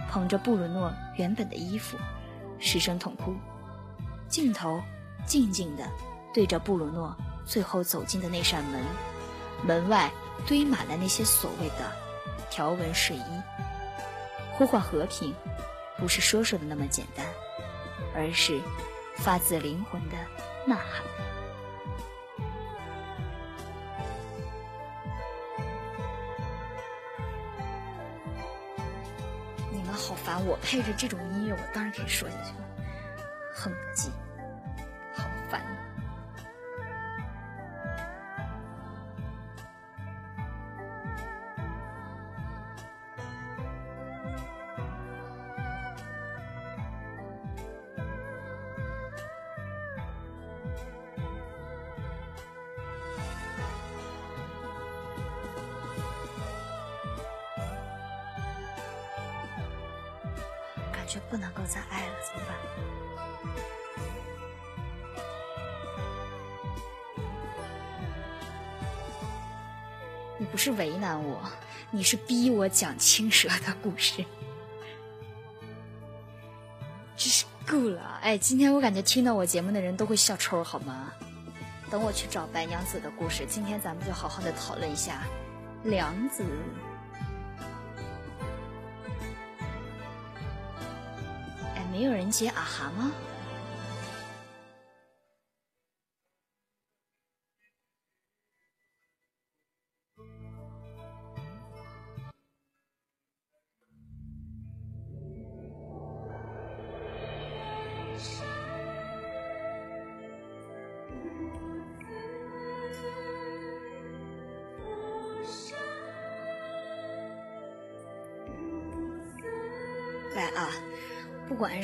[0.10, 1.98] 捧着布鲁诺原本的衣服，
[2.58, 3.36] 失声痛哭。
[4.30, 4.82] 镜头
[5.26, 5.84] 静静地
[6.34, 7.14] 对着布鲁诺
[7.46, 8.82] 最后走进的那扇门，
[9.68, 10.10] 门外
[10.48, 11.92] 堆满了那些所谓的
[12.50, 13.42] 条纹睡衣。
[14.54, 15.36] 呼唤和平，
[15.98, 17.26] 不是说说的那么简单，
[18.16, 18.62] 而是
[19.18, 20.16] 发自灵魂的
[20.66, 21.29] 呐喊。
[30.10, 32.66] 好烦，我配着这种音乐，我当然可以说下去了。
[33.54, 34.10] 哼唧，
[70.40, 71.42] 你不是为难我，
[71.92, 74.24] 你是逼我讲青蛇的故事，
[77.18, 78.18] 真是够了！
[78.22, 81.12] 哎，今天我感觉听到我节目的人都会笑抽，好吗？
[81.92, 85.24] 等我去找白娘子的故事，今天咱们就好好的讨论一下
[85.84, 86.46] 梁子。
[91.76, 93.12] 哎，没有人接啊哈吗？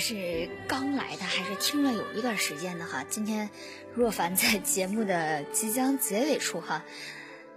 [0.08, 3.50] 是刚来的还是听了有一段时间的哈，今天
[3.96, 6.86] 若凡在节目的即将结尾处哈，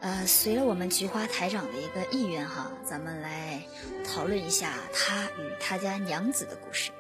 [0.01, 3.63] 呃，随着我们菊花台长的一个意愿哈，咱们来
[4.03, 6.91] 讨论一下他与他家娘子的故事。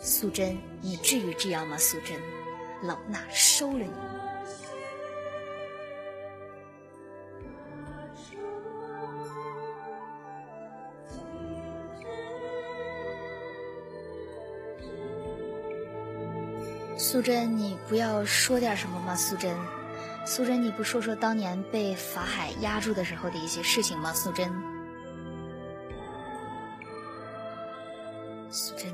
[0.00, 1.76] 素贞，你至于这样吗？
[1.76, 2.18] 素贞，
[2.82, 3.92] 老衲收了你。
[16.98, 19.14] 素贞，你不要说点什么吗？
[19.16, 19.54] 素贞，
[20.24, 24.12] 素贞，你不说说当年被法海压住的时候的一些事情吗？
[24.12, 24.50] 素贞，
[28.50, 28.91] 素贞，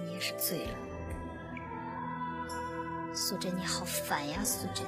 [3.29, 4.39] 素贞，你好烦呀！
[4.43, 4.87] 素贞，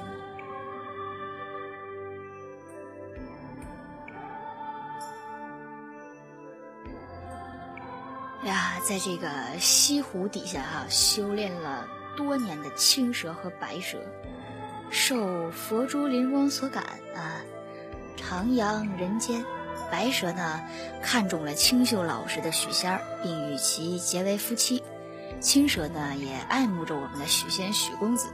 [8.43, 9.29] 呀，在这个
[9.59, 11.85] 西湖底下哈、修炼了
[12.17, 13.99] 多年的青蛇和白蛇，
[14.89, 16.83] 受佛珠灵光所感
[17.15, 17.45] 啊，
[18.17, 19.45] 徜徉人间。
[19.91, 20.59] 白蛇呢，
[21.03, 24.80] 看中了清秀老实的许仙儿，并与其结为夫妻。
[25.41, 28.27] 青蛇呢也爱慕着我们的许仙许公子，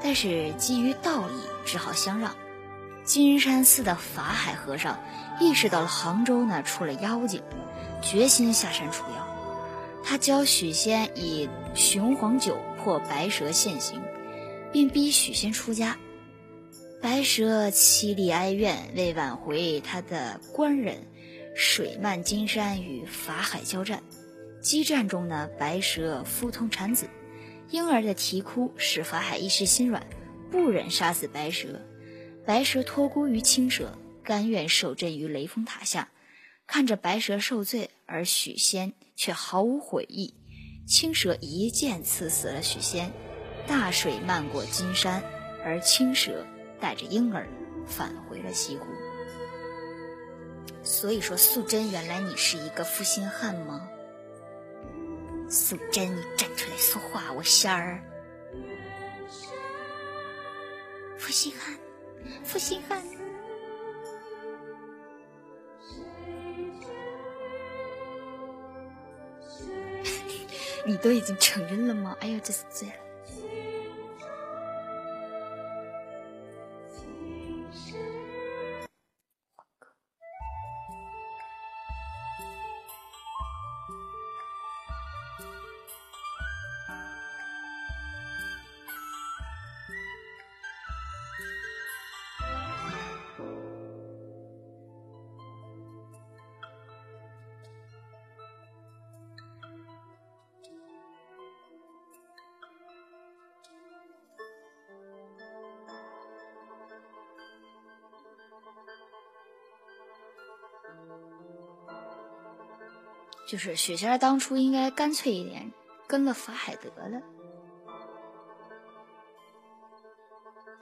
[0.00, 1.34] 但是基于道义，
[1.66, 2.34] 只好相让。
[3.04, 4.98] 金山寺的法海和尚
[5.40, 7.42] 意识到了杭州呢出了妖精，
[8.00, 9.28] 决心下山除妖。
[10.04, 14.00] 他教许仙以雄黄酒破白蛇现形，
[14.72, 15.96] 并逼许仙出家。
[17.02, 21.06] 白蛇凄厉哀怨，为挽回他的官人，
[21.56, 24.02] 水漫金山与法海交战。
[24.64, 27.10] 激战中呢，白蛇腹痛产子，
[27.68, 30.06] 婴儿的啼哭使法海一时心软，
[30.50, 31.82] 不忍杀死白蛇。
[32.46, 36.08] 白蛇托孤于青蛇，甘愿受阵于雷峰塔下，
[36.66, 40.32] 看着白蛇受罪，而许仙却毫无悔意。
[40.86, 43.12] 青蛇一剑刺死了许仙，
[43.66, 45.22] 大水漫过金山，
[45.62, 46.46] 而青蛇
[46.80, 47.46] 带着婴儿
[47.86, 48.86] 返回了西湖。
[50.82, 53.90] 所以说，素贞，原来你是一个负心汉吗？
[55.54, 58.02] 素贞，你站出来说话，我仙儿。
[61.16, 61.78] 负心汉，
[62.42, 63.00] 负心汉。
[70.84, 72.16] 你都已经承认了吗？
[72.20, 72.94] 哎呦，这是醉了。
[113.54, 115.72] 就是雪仙当初应该干脆一点，
[116.08, 117.22] 跟了法海得了，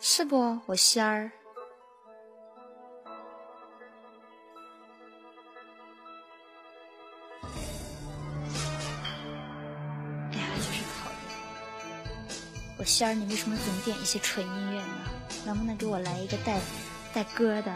[0.00, 0.58] 是不？
[0.64, 1.30] 我仙儿，
[7.42, 7.50] 哎
[10.32, 11.20] 呀，就是讨厌！
[12.78, 14.94] 我仙儿，你为什么总点一些纯音乐呢？
[15.44, 16.58] 能不能给我来一个带
[17.12, 17.70] 带歌的？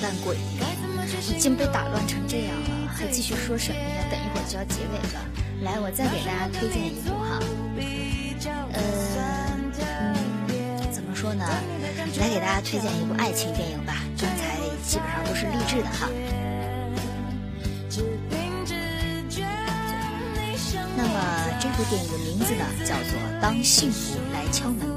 [0.00, 0.36] 蛋鬼，
[1.34, 4.04] 已经被打乱成这样了，还继续说什么呀？
[4.10, 5.20] 等一会儿就要结尾了，
[5.62, 7.40] 来，我再给大家推荐一部哈，
[8.72, 8.80] 呃，
[10.48, 11.44] 嗯，怎么说呢？
[12.18, 16.08] 来给大家推荐一部爱情电影吧，刚才基本上都是励志的哈。
[20.96, 21.14] 那么
[21.60, 24.88] 这部电影的名字呢，叫做《当幸福来敲门》。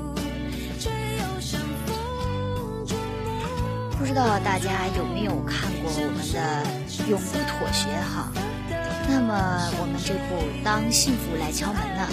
[4.12, 6.66] 知道大家有没有看过我们的
[7.10, 8.30] 《永不妥协》哈？
[9.08, 10.36] 那么我们这部
[10.66, 12.06] 《当幸福来敲门》呢，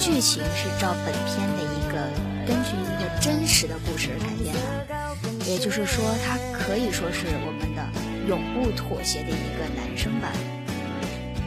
[0.00, 2.08] 剧情是照本片的一个
[2.48, 4.54] 根据一个真实的故事而改编
[4.88, 7.82] 的，也就是说，它可以说是我们的
[8.26, 10.32] 《永不妥协》的一个男生版。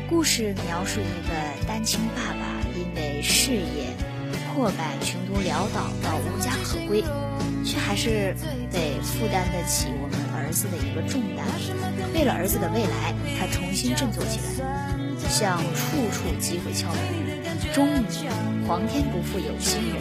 [0.07, 1.33] 故事描述一个
[1.67, 2.45] 单亲爸爸
[2.77, 3.97] 因为事业
[4.53, 7.03] 破败、穷途潦倒到无家可归。
[7.65, 8.33] 却还是
[8.71, 11.45] 得负担得起我们儿子的一个重担。
[12.13, 14.51] 为了儿子的未来，他重新振作起来，
[15.29, 16.99] 向处处机会敲门。
[17.73, 18.27] 终于，
[18.67, 19.95] 皇天不负有心人，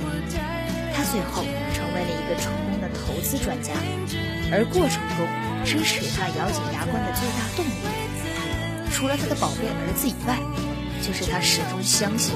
[0.92, 3.72] 他最后成为了一个成功的投资专家。
[4.50, 5.26] 而过程中，
[5.64, 10.38] 支持他咬紧牙关的最大动力，除了他的宝贝儿子以外，
[11.02, 12.34] 就是他始终相信，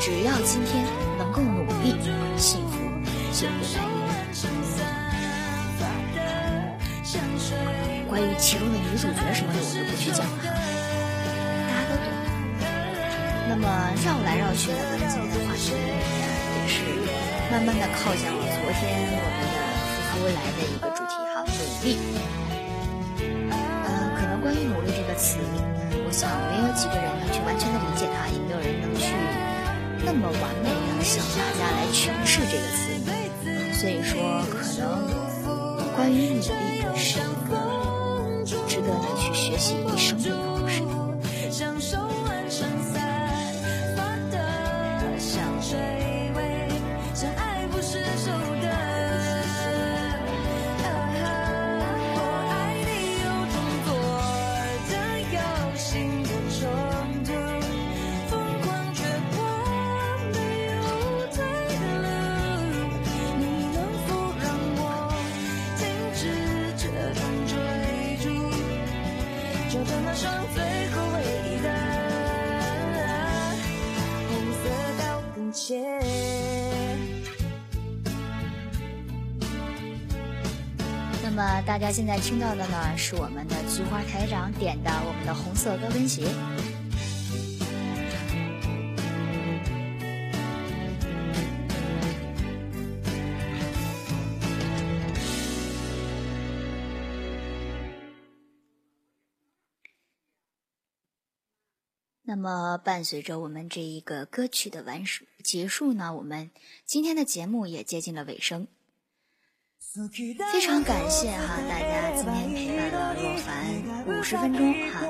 [0.00, 0.84] 只要今天
[1.18, 1.96] 能够努力，
[2.36, 2.78] 幸福
[3.32, 3.89] 就会来
[8.20, 12.04] 关于其中的女主角什么的，我就不去讲了，大家都懂。
[13.48, 13.64] 那么
[14.04, 16.84] 绕来绕去的呢，今天的话题也是
[17.48, 19.56] 慢慢的靠向了昨天我们的
[19.88, 21.96] 夫妇来的一个主题哈，努力。
[23.56, 23.56] 嗯，
[24.12, 25.40] 可能关于努力这个词，
[26.04, 29.16] 我想没有几个人能去完全的理解它，也没有人能去
[30.04, 32.92] 那么完美的向大家来诠释这个词。
[33.80, 37.69] 所以说，可能关于努力是一个。
[39.32, 40.18] 学习一生。
[40.22, 40.49] 的
[81.32, 86.26] 那么大家现在听到的呢是我们的菊花台长点的我们的红色高跟鞋。
[102.24, 105.04] 那么伴随着我们这一个歌曲的完
[105.44, 106.50] 结束呢我们
[106.84, 108.66] 今天的节目也接近了尾声。
[109.92, 113.66] 非常感谢哈大家今天陪伴了若凡
[114.06, 115.02] 五十分钟哈，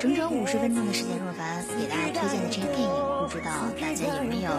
[0.00, 2.90] 整整五十分钟的时间，若凡给大家推荐的这些电影，
[3.22, 4.50] 不知道大家有没有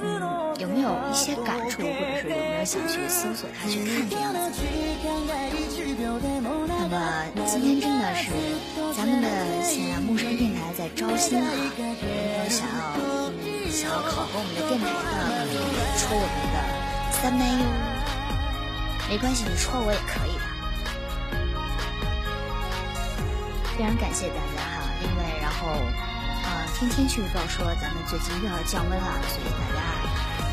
[0.00, 4.62] 嗯有没有一些感触，或者是有没有想去搜索它去看这样子？
[6.68, 8.30] 那么今天真的是
[8.96, 9.28] 咱们的
[9.60, 12.94] 现在陌生电台在招新哈，有没有想要
[13.72, 15.50] 想要考核我们的电台的，
[15.98, 16.56] 抽我们的
[17.20, 17.97] 三麦哟。
[19.08, 20.40] 没关系，你戳我也可以的。
[23.74, 25.68] 非常感谢大家哈，因为然后
[26.44, 29.80] 啊，听天气预报说咱们最近又要降温了，所以大家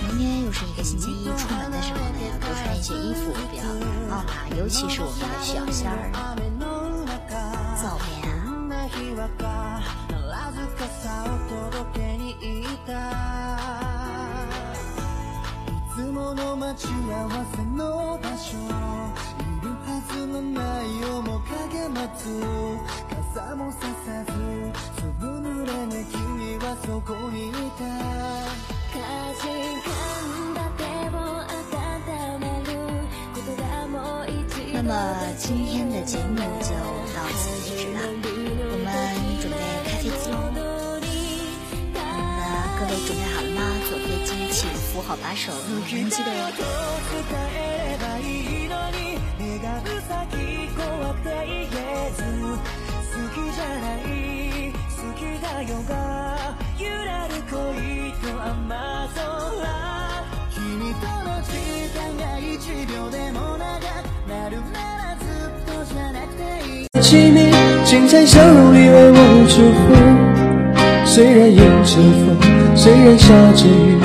[0.08, 4.26] 明天又是一个星期一，出门的时候呢要多穿一些衣服，不要感冒哈，
[4.58, 6.12] 尤其是我们的小仙儿，
[7.82, 8.24] 早眠。
[16.26, 18.58] この待ち合わせの場所。
[18.58, 18.62] い
[19.62, 20.86] るはずのない
[21.22, 22.42] 面影待つ。
[23.32, 27.86] 傘もささずすぐ濡れね君はそこにいた。
[28.90, 29.06] か
[29.38, 29.46] じ
[29.86, 29.94] か
[30.34, 30.82] んだ手
[31.14, 31.16] を
[31.46, 31.70] 温
[32.40, 32.82] める。
[33.36, 34.90] ことがもう一度那么
[35.38, 36.74] 今天的节目就
[44.96, 46.32] 扶好把手，有人机的
[67.02, 67.52] 请你
[67.86, 69.18] 请在笑容里为我
[69.50, 69.84] 祝福。
[71.06, 71.92] 虽然迎着
[72.24, 74.05] 风，虽然下着雨，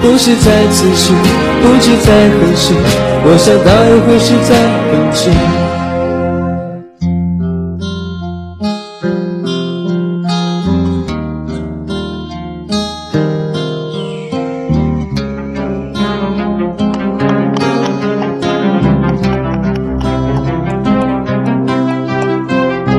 [0.00, 1.12] 不是在此时，
[1.62, 2.72] 不知在何时，
[3.22, 4.50] 我想大约会是在
[4.90, 5.69] 冬季。